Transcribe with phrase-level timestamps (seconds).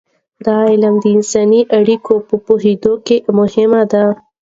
[0.45, 4.05] دا علم د انساني اړیکو په پوهیدو کې مهم دی.